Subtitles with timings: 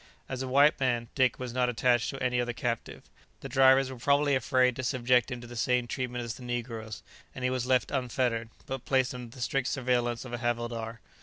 [0.27, 3.03] As a white man, Dick was not attached to any other captive.
[3.41, 7.03] The drivers were probably afraid to subject him to the same treatment as the negroes,
[7.35, 11.01] and he was left unfettered, but placed under the strict surveillance of a havildar.